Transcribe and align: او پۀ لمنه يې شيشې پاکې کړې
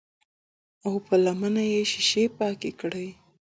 او 0.85 0.93
پۀ 1.05 1.15
لمنه 1.23 1.63
يې 1.71 1.81
شيشې 1.91 2.23
پاکې 2.37 2.71
کړې 2.79 3.07